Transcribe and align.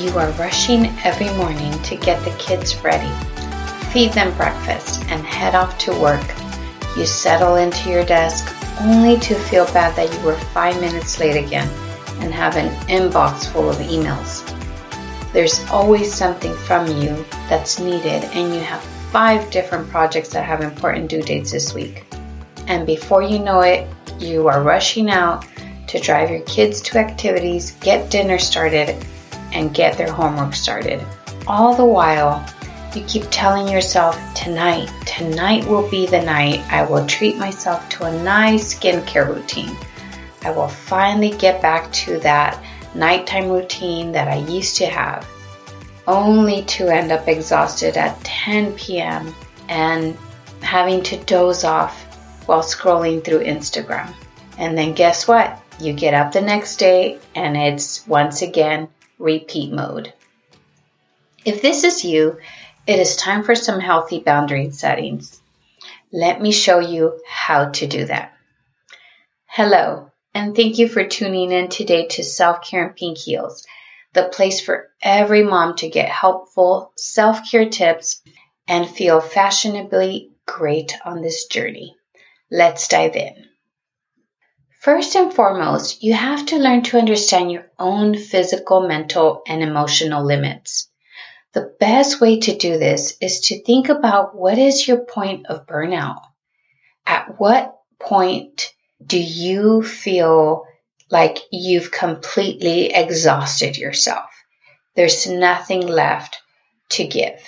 you 0.00 0.10
are 0.18 0.30
rushing 0.32 0.86
every 1.04 1.28
morning 1.36 1.70
to 1.82 1.94
get 1.94 2.24
the 2.24 2.34
kids 2.38 2.76
ready, 2.82 3.10
feed 3.92 4.12
them 4.14 4.34
breakfast, 4.36 5.02
and 5.08 5.24
head 5.26 5.54
off 5.54 5.76
to 5.78 5.92
work. 6.00 6.24
You 6.96 7.04
settle 7.04 7.56
into 7.56 7.90
your 7.90 8.04
desk 8.04 8.50
only 8.80 9.18
to 9.20 9.34
feel 9.34 9.66
bad 9.66 9.94
that 9.96 10.12
you 10.12 10.24
were 10.24 10.36
five 10.36 10.80
minutes 10.80 11.20
late 11.20 11.36
again 11.36 11.68
and 12.22 12.32
have 12.32 12.56
an 12.56 12.74
inbox 12.86 13.46
full 13.46 13.68
of 13.68 13.76
emails. 13.76 14.46
There's 15.34 15.60
always 15.70 16.12
something 16.12 16.54
from 16.54 16.86
you 16.86 17.24
that's 17.48 17.78
needed, 17.78 18.24
and 18.32 18.54
you 18.54 18.60
have 18.60 18.82
five 19.12 19.50
different 19.50 19.88
projects 19.90 20.30
that 20.30 20.44
have 20.44 20.62
important 20.62 21.10
due 21.10 21.22
dates 21.22 21.52
this 21.52 21.74
week. 21.74 22.04
And 22.68 22.86
before 22.86 23.22
you 23.22 23.38
know 23.38 23.60
it, 23.60 23.86
you 24.18 24.48
are 24.48 24.62
rushing 24.62 25.10
out 25.10 25.44
to 25.88 26.00
drive 26.00 26.30
your 26.30 26.40
kids 26.42 26.80
to 26.82 26.98
activities, 26.98 27.72
get 27.80 28.10
dinner 28.10 28.38
started, 28.38 29.04
and 29.52 29.74
get 29.74 29.96
their 29.96 30.12
homework 30.12 30.54
started. 30.54 31.04
All 31.46 31.74
the 31.74 31.84
while, 31.84 32.46
you 32.94 33.04
keep 33.04 33.24
telling 33.30 33.68
yourself, 33.68 34.18
tonight, 34.34 34.90
tonight 35.06 35.66
will 35.66 35.88
be 35.90 36.06
the 36.06 36.22
night 36.22 36.60
I 36.70 36.84
will 36.84 37.06
treat 37.06 37.36
myself 37.36 37.88
to 37.90 38.04
a 38.04 38.22
nice 38.22 38.74
skincare 38.74 39.28
routine. 39.28 39.76
I 40.42 40.50
will 40.50 40.68
finally 40.68 41.30
get 41.30 41.62
back 41.62 41.92
to 41.92 42.18
that 42.20 42.62
nighttime 42.94 43.48
routine 43.48 44.12
that 44.12 44.28
I 44.28 44.36
used 44.36 44.76
to 44.78 44.86
have, 44.86 45.28
only 46.06 46.62
to 46.64 46.88
end 46.88 47.12
up 47.12 47.28
exhausted 47.28 47.96
at 47.96 48.22
10 48.24 48.72
p.m. 48.74 49.34
and 49.68 50.16
having 50.62 51.02
to 51.04 51.16
doze 51.24 51.64
off 51.64 52.02
while 52.46 52.62
scrolling 52.62 53.22
through 53.22 53.44
Instagram. 53.44 54.12
And 54.58 54.76
then 54.76 54.94
guess 54.94 55.28
what? 55.28 55.62
You 55.78 55.92
get 55.92 56.14
up 56.14 56.32
the 56.32 56.40
next 56.40 56.76
day 56.76 57.18
and 57.34 57.56
it's 57.56 58.06
once 58.06 58.42
again 58.42 58.88
repeat 59.20 59.70
mode. 59.70 60.12
If 61.44 61.62
this 61.62 61.84
is 61.84 62.04
you, 62.04 62.38
it 62.86 62.98
is 62.98 63.14
time 63.14 63.44
for 63.44 63.54
some 63.54 63.78
healthy 63.78 64.18
boundary 64.20 64.70
settings. 64.70 65.40
Let 66.12 66.40
me 66.40 66.50
show 66.50 66.80
you 66.80 67.20
how 67.28 67.66
to 67.70 67.86
do 67.86 68.06
that. 68.06 68.32
Hello, 69.46 70.10
and 70.34 70.56
thank 70.56 70.78
you 70.78 70.88
for 70.88 71.04
tuning 71.04 71.52
in 71.52 71.68
today 71.68 72.06
to 72.08 72.24
Self 72.24 72.62
Care 72.62 72.86
and 72.86 72.96
Pink 72.96 73.18
Heels, 73.18 73.66
the 74.12 74.24
place 74.24 74.60
for 74.60 74.88
every 75.02 75.44
mom 75.44 75.76
to 75.76 75.88
get 75.88 76.08
helpful 76.08 76.92
self 76.96 77.50
care 77.50 77.68
tips 77.68 78.22
and 78.66 78.88
feel 78.88 79.20
fashionably 79.20 80.30
great 80.46 80.96
on 81.04 81.22
this 81.22 81.46
journey. 81.46 81.96
Let's 82.50 82.88
dive 82.88 83.16
in. 83.16 83.49
First 84.80 85.14
and 85.14 85.30
foremost, 85.30 86.02
you 86.02 86.14
have 86.14 86.46
to 86.46 86.58
learn 86.58 86.82
to 86.84 86.96
understand 86.96 87.52
your 87.52 87.70
own 87.78 88.16
physical, 88.16 88.88
mental, 88.88 89.42
and 89.46 89.62
emotional 89.62 90.24
limits. 90.24 90.88
The 91.52 91.74
best 91.78 92.18
way 92.18 92.40
to 92.40 92.56
do 92.56 92.78
this 92.78 93.12
is 93.20 93.40
to 93.40 93.62
think 93.62 93.90
about 93.90 94.34
what 94.34 94.56
is 94.56 94.88
your 94.88 95.04
point 95.04 95.48
of 95.48 95.66
burnout? 95.66 96.22
At 97.06 97.38
what 97.38 97.76
point 97.98 98.72
do 99.04 99.18
you 99.18 99.82
feel 99.82 100.64
like 101.10 101.36
you've 101.52 101.90
completely 101.90 102.86
exhausted 102.86 103.76
yourself? 103.76 104.30
There's 104.96 105.26
nothing 105.26 105.86
left 105.86 106.40
to 106.90 107.06
give. 107.06 107.42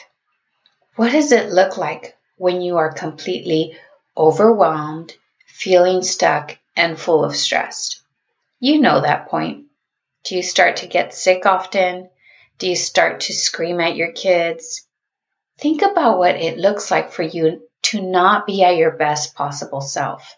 What 0.96 1.12
does 1.12 1.32
it 1.32 1.48
look 1.48 1.78
like 1.78 2.14
when 2.36 2.60
you 2.60 2.76
are 2.76 2.92
completely 2.92 3.78
overwhelmed, 4.18 5.14
feeling 5.46 6.02
stuck, 6.02 6.58
and 6.76 6.98
full 6.98 7.24
of 7.24 7.36
stress. 7.36 8.02
You 8.60 8.80
know 8.80 9.00
that 9.00 9.28
point. 9.28 9.66
Do 10.24 10.36
you 10.36 10.42
start 10.42 10.76
to 10.76 10.86
get 10.86 11.14
sick 11.14 11.46
often? 11.46 12.08
Do 12.58 12.68
you 12.68 12.76
start 12.76 13.20
to 13.20 13.32
scream 13.32 13.80
at 13.80 13.96
your 13.96 14.12
kids? 14.12 14.86
Think 15.58 15.82
about 15.82 16.18
what 16.18 16.36
it 16.36 16.58
looks 16.58 16.90
like 16.90 17.12
for 17.12 17.22
you 17.22 17.68
to 17.82 18.00
not 18.00 18.46
be 18.46 18.62
at 18.62 18.76
your 18.76 18.92
best 18.92 19.34
possible 19.34 19.80
self. 19.80 20.36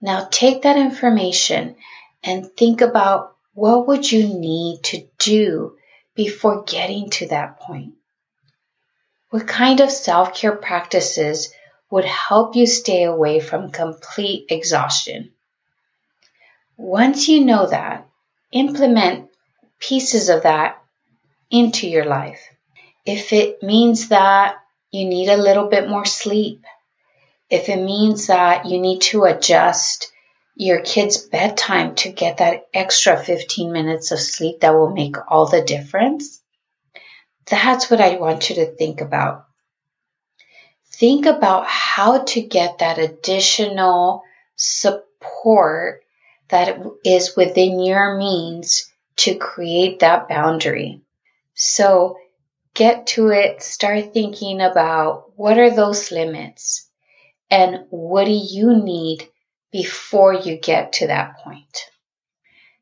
Now 0.00 0.28
take 0.30 0.62
that 0.62 0.76
information 0.76 1.76
and 2.22 2.50
think 2.56 2.80
about 2.80 3.36
what 3.54 3.86
would 3.86 4.10
you 4.10 4.26
need 4.26 4.82
to 4.84 5.06
do 5.18 5.76
before 6.14 6.64
getting 6.64 7.10
to 7.10 7.28
that 7.28 7.60
point? 7.60 7.94
What 9.30 9.46
kind 9.46 9.80
of 9.80 9.90
self-care 9.90 10.56
practices 10.56 11.52
would 11.90 12.04
help 12.04 12.56
you 12.56 12.66
stay 12.66 13.04
away 13.04 13.40
from 13.40 13.70
complete 13.70 14.46
exhaustion. 14.50 15.32
Once 16.76 17.28
you 17.28 17.44
know 17.44 17.66
that, 17.66 18.06
implement 18.52 19.30
pieces 19.78 20.28
of 20.28 20.42
that 20.42 20.82
into 21.50 21.88
your 21.88 22.04
life. 22.04 22.40
If 23.04 23.32
it 23.32 23.62
means 23.62 24.08
that 24.08 24.56
you 24.90 25.06
need 25.06 25.28
a 25.28 25.36
little 25.36 25.68
bit 25.68 25.88
more 25.88 26.04
sleep, 26.04 26.64
if 27.48 27.68
it 27.68 27.80
means 27.80 28.26
that 28.26 28.66
you 28.66 28.80
need 28.80 29.00
to 29.02 29.24
adjust 29.24 30.10
your 30.56 30.80
kid's 30.80 31.18
bedtime 31.18 31.94
to 31.94 32.10
get 32.10 32.38
that 32.38 32.66
extra 32.74 33.16
15 33.16 33.72
minutes 33.72 34.10
of 34.10 34.18
sleep 34.18 34.60
that 34.60 34.74
will 34.74 34.90
make 34.90 35.16
all 35.28 35.46
the 35.46 35.62
difference, 35.62 36.42
that's 37.48 37.90
what 37.90 38.00
I 38.00 38.16
want 38.16 38.50
you 38.50 38.56
to 38.56 38.66
think 38.66 39.00
about 39.00 39.46
think 40.98 41.26
about 41.26 41.66
how 41.66 42.24
to 42.24 42.40
get 42.40 42.78
that 42.78 42.98
additional 42.98 44.22
support 44.56 46.02
that 46.48 46.80
is 47.04 47.36
within 47.36 47.80
your 47.80 48.16
means 48.16 48.90
to 49.16 49.34
create 49.34 50.00
that 50.00 50.28
boundary. 50.28 51.02
So 51.54 52.18
get 52.74 53.08
to 53.08 53.28
it, 53.28 53.62
start 53.62 54.12
thinking 54.12 54.60
about 54.60 55.32
what 55.36 55.58
are 55.58 55.74
those 55.74 56.12
limits 56.12 56.88
and 57.50 57.86
what 57.90 58.24
do 58.24 58.32
you 58.32 58.76
need 58.82 59.28
before 59.72 60.34
you 60.34 60.56
get 60.56 60.94
to 60.94 61.08
that 61.08 61.38
point. 61.38 61.90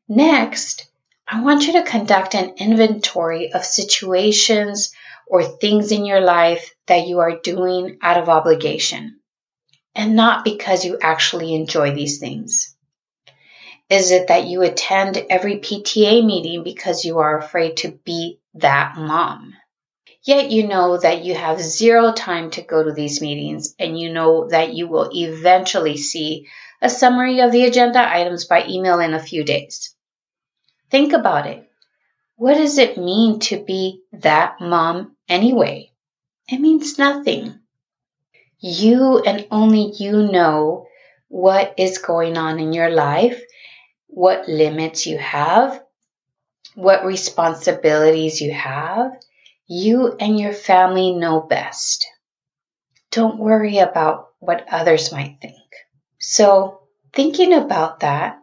Next, 0.07 0.87
I 1.27 1.41
want 1.41 1.65
you 1.65 1.73
to 1.73 1.83
conduct 1.83 2.35
an 2.35 2.55
inventory 2.57 3.51
of 3.51 3.65
situations 3.65 4.93
or 5.27 5.43
things 5.43 5.91
in 5.91 6.05
your 6.05 6.21
life 6.21 6.73
that 6.87 7.07
you 7.07 7.19
are 7.19 7.39
doing 7.39 7.97
out 8.01 8.17
of 8.17 8.29
obligation 8.29 9.19
and 9.95 10.15
not 10.15 10.43
because 10.43 10.85
you 10.85 10.97
actually 11.01 11.53
enjoy 11.53 11.93
these 11.93 12.19
things? 12.19 12.75
Is 13.89 14.11
it 14.11 14.27
that 14.27 14.45
you 14.45 14.63
attend 14.63 15.23
every 15.29 15.59
PTA 15.59 16.25
meeting 16.25 16.63
because 16.63 17.05
you 17.05 17.19
are 17.19 17.37
afraid 17.37 17.77
to 17.77 17.91
be 18.03 18.39
that 18.55 18.97
mom? 18.97 19.53
Yet 20.23 20.49
you 20.49 20.67
know 20.67 20.97
that 20.97 21.23
you 21.23 21.35
have 21.35 21.61
zero 21.61 22.11
time 22.11 22.49
to 22.51 22.63
go 22.63 22.83
to 22.83 22.93
these 22.93 23.21
meetings 23.21 23.75
and 23.77 23.99
you 23.99 24.11
know 24.11 24.47
that 24.49 24.73
you 24.73 24.87
will 24.87 25.11
eventually 25.13 25.97
see 25.97 26.47
a 26.81 26.89
summary 26.89 27.41
of 27.41 27.51
the 27.51 27.65
agenda 27.65 27.99
items 27.99 28.45
by 28.45 28.65
email 28.67 28.99
in 28.99 29.13
a 29.13 29.19
few 29.19 29.43
days. 29.43 29.95
Think 30.89 31.13
about 31.13 31.45
it. 31.45 31.69
What 32.37 32.55
does 32.55 32.79
it 32.79 32.97
mean 32.97 33.39
to 33.41 33.63
be 33.63 34.01
that 34.13 34.59
mom 34.59 35.14
anyway? 35.27 35.91
It 36.47 36.59
means 36.59 36.97
nothing. 36.97 37.59
You 38.59 39.19
and 39.19 39.47
only 39.51 39.91
you 39.97 40.31
know 40.31 40.87
what 41.27 41.73
is 41.77 41.97
going 41.97 42.37
on 42.37 42.59
in 42.59 42.73
your 42.73 42.89
life, 42.89 43.41
what 44.07 44.47
limits 44.47 45.05
you 45.05 45.17
have, 45.17 45.81
what 46.75 47.05
responsibilities 47.05 48.41
you 48.41 48.53
have. 48.53 49.11
You 49.67 50.15
and 50.19 50.39
your 50.39 50.53
family 50.53 51.15
know 51.15 51.41
best. 51.41 52.05
Don't 53.11 53.39
worry 53.39 53.79
about 53.79 54.27
what 54.39 54.67
others 54.71 55.11
might 55.11 55.37
think. 55.41 55.55
So, 56.19 56.81
thinking 57.13 57.53
about 57.53 58.01
that, 58.01 58.39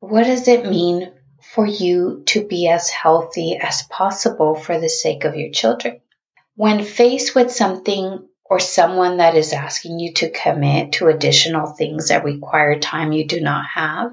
what 0.00 0.24
does 0.24 0.48
it 0.48 0.66
mean 0.66 1.12
for 1.42 1.66
you 1.66 2.22
to 2.26 2.46
be 2.46 2.68
as 2.68 2.88
healthy 2.88 3.58
as 3.60 3.82
possible 3.82 4.54
for 4.54 4.78
the 4.78 4.88
sake 4.88 5.24
of 5.24 5.34
your 5.36 5.50
children. 5.50 6.00
When 6.54 6.84
faced 6.84 7.34
with 7.34 7.50
something 7.50 8.28
or 8.44 8.60
someone 8.60 9.16
that 9.16 9.34
is 9.34 9.52
asking 9.52 9.98
you 9.98 10.12
to 10.14 10.30
commit 10.30 10.92
to 10.92 11.08
additional 11.08 11.66
things 11.66 12.08
that 12.08 12.24
require 12.24 12.78
time 12.78 13.12
you 13.12 13.26
do 13.26 13.40
not 13.40 13.64
have, 13.74 14.12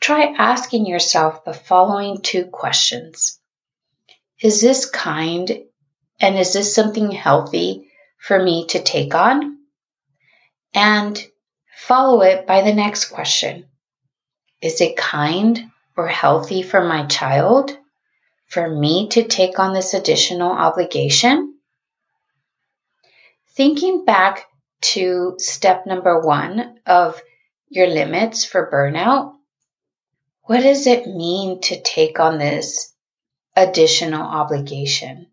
try 0.00 0.34
asking 0.38 0.86
yourself 0.86 1.44
the 1.44 1.52
following 1.52 2.22
two 2.22 2.46
questions. 2.46 3.38
Is 4.40 4.62
this 4.62 4.88
kind 4.88 5.64
and 6.18 6.38
is 6.38 6.54
this 6.54 6.74
something 6.74 7.10
healthy 7.10 7.90
for 8.18 8.42
me 8.42 8.66
to 8.68 8.82
take 8.82 9.14
on? 9.14 9.58
And 10.72 11.22
follow 11.76 12.22
it 12.22 12.46
by 12.46 12.62
the 12.62 12.72
next 12.72 13.06
question. 13.10 13.66
Is 14.62 14.80
it 14.80 14.96
kind 14.96 15.70
or 15.96 16.06
healthy 16.06 16.62
for 16.62 16.82
my 16.82 17.06
child 17.06 17.76
for 18.50 18.68
me 18.68 19.08
to 19.08 19.22
take 19.22 19.58
on 19.58 19.72
this 19.72 19.94
additional 19.94 20.50
obligation? 20.50 21.54
Thinking 23.54 24.04
back 24.04 24.46
to 24.80 25.36
step 25.38 25.86
number 25.86 26.20
one 26.20 26.78
of 26.84 27.20
your 27.68 27.86
limits 27.86 28.44
for 28.44 28.70
burnout, 28.70 29.34
what 30.42 30.62
does 30.62 30.88
it 30.88 31.06
mean 31.06 31.60
to 31.62 31.80
take 31.80 32.18
on 32.18 32.38
this 32.38 32.92
additional 33.54 34.22
obligation? 34.22 35.28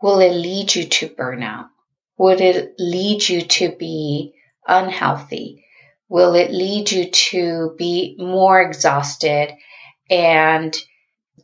Will 0.00 0.20
it 0.20 0.34
lead 0.34 0.74
you 0.74 0.84
to 0.84 1.08
burnout? 1.08 1.68
Would 2.16 2.40
it 2.40 2.74
lead 2.78 3.28
you 3.28 3.42
to 3.42 3.74
be 3.74 4.34
unhealthy? 4.68 5.64
Will 6.08 6.34
it 6.34 6.52
lead 6.52 6.92
you 6.92 7.10
to 7.10 7.74
be 7.76 8.14
more 8.18 8.60
exhausted 8.60 9.52
and 10.08 10.76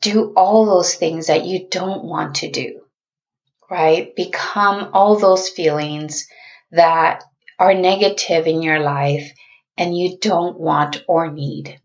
do 0.01 0.33
all 0.37 0.67
those 0.67 0.95
things 0.95 1.27
that 1.27 1.45
you 1.45 1.69
don't 1.71 2.05
want 2.05 2.37
to 2.37 2.51
do? 2.51 2.83
Right? 3.71 4.15
Become 4.15 4.91
all 4.93 5.19
those 5.19 5.49
feelings 5.49 6.29
that 6.73 7.25
are 7.59 7.75
negative 7.75 8.47
in 8.47 8.63
your 8.63 8.81
life 8.81 9.33
and 9.77 9.97
you 9.97 10.19
don't 10.19 10.59
want 10.59 11.05
or 11.07 11.31
need. 11.31 11.81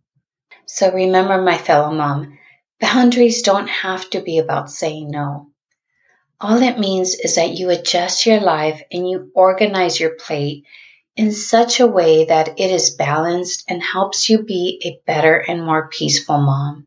So 0.65 0.91
remember, 0.91 1.41
my 1.41 1.57
fellow 1.57 1.93
mom, 1.93 2.37
boundaries 2.79 3.41
don't 3.41 3.67
have 3.67 4.09
to 4.11 4.21
be 4.21 4.39
about 4.39 4.71
saying 4.71 5.11
no. 5.11 5.49
All 6.41 6.61
it 6.61 6.79
means 6.79 7.15
is 7.15 7.35
that 7.35 7.57
you 7.57 7.69
adjust 7.69 8.25
your 8.25 8.39
life 8.39 8.81
and 8.91 9.09
you 9.09 9.31
organize 9.33 9.99
your 9.99 10.15
plate 10.15 10.65
in 11.15 11.31
such 11.31 11.79
a 11.79 11.87
way 11.87 12.25
that 12.25 12.59
it 12.59 12.71
is 12.71 12.95
balanced 12.95 13.63
and 13.69 13.81
helps 13.81 14.29
you 14.29 14.43
be 14.43 14.81
a 14.83 14.99
better 15.05 15.35
and 15.35 15.63
more 15.63 15.87
peaceful 15.89 16.39
mom. 16.39 16.85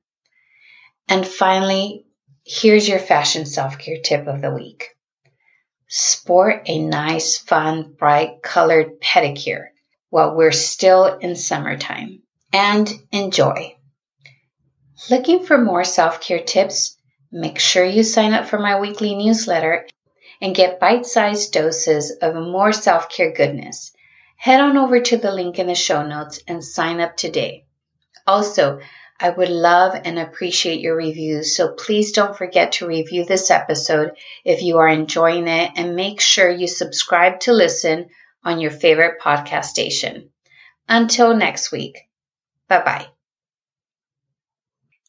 And 1.08 1.26
finally, 1.26 2.04
here's 2.44 2.88
your 2.88 2.98
fashion 2.98 3.46
self 3.46 3.78
care 3.78 3.98
tip 4.02 4.26
of 4.26 4.40
the 4.40 4.50
week. 4.52 4.96
Sport 5.88 6.62
a 6.66 6.78
nice, 6.80 7.38
fun, 7.38 7.94
bright 7.96 8.42
colored 8.42 9.00
pedicure 9.00 9.66
while 10.10 10.34
we're 10.34 10.52
still 10.52 11.18
in 11.18 11.36
summertime 11.36 12.22
and 12.52 12.92
enjoy. 13.12 13.76
Looking 15.10 15.44
for 15.44 15.58
more 15.58 15.84
self 15.84 16.20
care 16.20 16.40
tips? 16.40 16.96
Make 17.30 17.58
sure 17.58 17.84
you 17.84 18.02
sign 18.02 18.32
up 18.32 18.46
for 18.46 18.58
my 18.58 18.80
weekly 18.80 19.14
newsletter 19.14 19.86
and 20.40 20.54
get 20.54 20.80
bite 20.80 21.06
sized 21.06 21.52
doses 21.52 22.12
of 22.22 22.34
more 22.34 22.72
self 22.72 23.08
care 23.08 23.32
goodness. 23.32 23.92
Head 24.36 24.60
on 24.60 24.76
over 24.76 25.00
to 25.00 25.16
the 25.16 25.32
link 25.32 25.58
in 25.58 25.66
the 25.66 25.74
show 25.74 26.06
notes 26.06 26.40
and 26.46 26.64
sign 26.64 27.00
up 27.00 27.16
today. 27.16 27.66
Also, 28.26 28.80
I 29.18 29.30
would 29.30 29.48
love 29.48 29.98
and 30.04 30.18
appreciate 30.18 30.80
your 30.80 30.94
reviews, 30.94 31.56
so 31.56 31.72
please 31.72 32.12
don't 32.12 32.36
forget 32.36 32.72
to 32.72 32.86
review 32.86 33.24
this 33.24 33.50
episode 33.50 34.12
if 34.44 34.62
you 34.62 34.78
are 34.78 34.88
enjoying 34.88 35.48
it 35.48 35.72
and 35.76 35.96
make 35.96 36.20
sure 36.20 36.50
you 36.50 36.66
subscribe 36.66 37.40
to 37.40 37.52
listen 37.52 38.10
on 38.44 38.60
your 38.60 38.70
favorite 38.70 39.20
podcast 39.20 39.64
station. 39.66 40.30
Until 40.88 41.34
next 41.34 41.72
week, 41.72 41.98
bye 42.68 42.82
bye. 42.82 43.06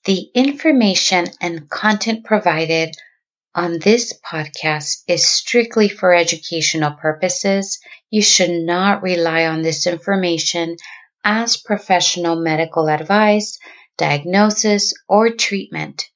The 0.05 0.31
information 0.33 1.25
and 1.41 1.69
content 1.69 2.23
provided 2.23 2.95
on 3.53 3.79
this 3.79 4.13
podcast 4.25 5.03
is 5.07 5.27
strictly 5.27 5.89
for 5.89 6.13
educational 6.13 6.91
purposes. 6.91 7.79
You 8.09 8.21
should 8.21 8.51
not 8.51 9.03
rely 9.03 9.47
on 9.47 9.63
this 9.63 9.85
information 9.85 10.77
as 11.23 11.57
professional 11.57 12.37
medical 12.37 12.87
advice, 12.87 13.59
diagnosis, 13.97 14.93
or 15.07 15.31
treatment. 15.31 16.09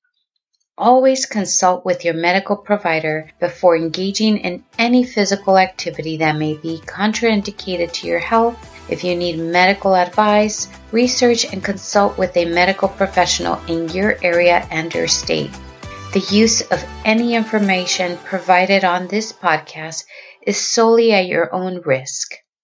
Always 0.77 1.25
consult 1.25 1.85
with 1.85 2.05
your 2.05 2.13
medical 2.13 2.55
provider 2.55 3.29
before 3.39 3.75
engaging 3.75 4.37
in 4.37 4.63
any 4.79 5.03
physical 5.03 5.57
activity 5.57 6.17
that 6.17 6.37
may 6.37 6.55
be 6.55 6.79
contraindicated 6.85 7.91
to 7.93 8.07
your 8.07 8.19
health. 8.19 8.57
If 8.89 9.03
you 9.03 9.15
need 9.15 9.37
medical 9.37 9.95
advice, 9.95 10.67
research 10.91 11.45
and 11.45 11.63
consult 11.63 12.17
with 12.17 12.35
a 12.35 12.45
medical 12.45 12.87
professional 12.87 13.61
in 13.67 13.89
your 13.89 14.17
area 14.23 14.67
and 14.71 14.93
your 14.93 15.07
state. 15.07 15.51
The 16.13 16.25
use 16.29 16.61
of 16.61 16.83
any 17.05 17.35
information 17.35 18.17
provided 18.17 18.83
on 18.83 19.07
this 19.07 19.31
podcast 19.31 20.05
is 20.45 20.59
solely 20.59 21.13
at 21.13 21.27
your 21.27 21.53
own 21.53 21.81
risk. 21.81 22.33